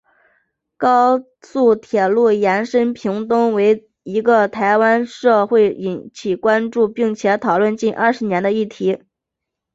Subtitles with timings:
[0.77, 9.03] 高速铁路延伸屏东为一个在台湾社会引起关注且讨论近二十年的议题。